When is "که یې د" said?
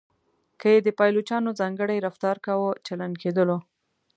0.59-0.89